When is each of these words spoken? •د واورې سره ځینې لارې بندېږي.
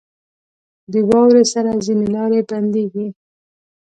•د 0.91 0.93
واورې 1.09 1.43
سره 1.53 1.71
ځینې 1.85 2.05
لارې 2.15 2.39
بندېږي. 2.49 3.07